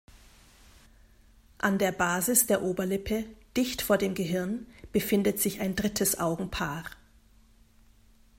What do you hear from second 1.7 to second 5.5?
der Basis der Oberlippe, dicht vor dem Gehirn befindet